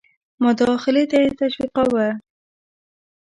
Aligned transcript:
مداخلې 0.43 1.03
ته 1.11 1.17
یې 1.23 1.29
تشویقاوه. 1.39 2.07